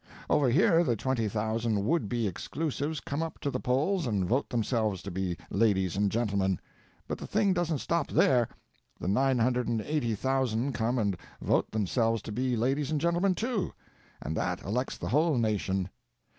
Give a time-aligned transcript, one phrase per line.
[0.31, 4.49] Over here the twenty thousand would be exclusives come up to the polls and vote
[4.49, 6.59] themselves to be ladies and gentlemen.
[7.07, 8.49] But the thing doesn't stop there.
[8.99, 13.35] The nine hundred and eighty thousand come and vote themselves to be ladies and gentlemen
[13.35, 13.73] too,
[14.23, 15.87] and that elects the whole nation.